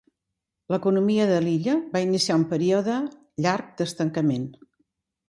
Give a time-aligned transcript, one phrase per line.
[0.73, 2.97] L"economia de l"illa va iniciar un període
[3.47, 4.49] llarg d"estancament.